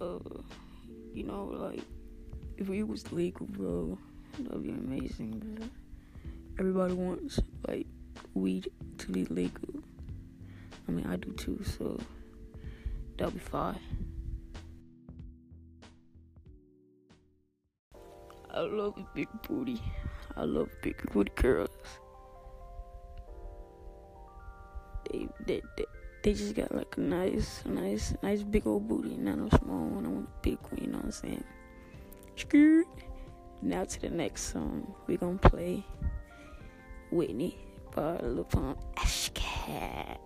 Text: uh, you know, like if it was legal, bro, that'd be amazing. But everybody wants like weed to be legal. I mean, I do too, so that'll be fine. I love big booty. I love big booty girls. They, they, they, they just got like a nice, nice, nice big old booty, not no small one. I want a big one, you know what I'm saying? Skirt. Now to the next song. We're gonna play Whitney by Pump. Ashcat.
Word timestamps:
uh, 0.00 0.18
you 1.14 1.24
know, 1.24 1.44
like 1.44 1.82
if 2.56 2.68
it 2.68 2.82
was 2.84 3.12
legal, 3.12 3.46
bro, 3.46 3.98
that'd 4.38 4.62
be 4.62 4.70
amazing. 4.70 5.42
But 5.58 5.68
everybody 6.58 6.94
wants 6.94 7.40
like 7.66 7.86
weed 8.34 8.68
to 8.98 9.08
be 9.10 9.24
legal. 9.26 9.80
I 10.88 10.92
mean, 10.92 11.06
I 11.06 11.16
do 11.16 11.32
too, 11.32 11.62
so 11.64 11.98
that'll 13.16 13.32
be 13.32 13.40
fine. 13.40 13.78
I 18.50 18.60
love 18.60 18.94
big 19.14 19.28
booty. 19.46 19.80
I 20.36 20.44
love 20.44 20.70
big 20.82 20.96
booty 21.12 21.32
girls. 21.34 21.68
They, 25.10 25.28
they, 25.46 25.62
they, 25.76 25.84
they 26.22 26.32
just 26.32 26.54
got 26.54 26.74
like 26.74 26.96
a 26.96 27.00
nice, 27.00 27.62
nice, 27.64 28.14
nice 28.22 28.42
big 28.42 28.66
old 28.66 28.88
booty, 28.88 29.16
not 29.16 29.38
no 29.38 29.48
small 29.48 29.86
one. 29.86 30.06
I 30.06 30.08
want 30.08 30.28
a 30.28 30.42
big 30.42 30.58
one, 30.62 30.80
you 30.80 30.88
know 30.88 30.98
what 30.98 31.06
I'm 31.06 31.12
saying? 31.12 31.44
Skirt. 32.36 32.86
Now 33.62 33.84
to 33.84 34.00
the 34.00 34.10
next 34.10 34.52
song. 34.52 34.94
We're 35.06 35.18
gonna 35.18 35.38
play 35.38 35.84
Whitney 37.10 37.56
by 37.94 38.18
Pump. 38.50 38.78
Ashcat. 38.96 40.18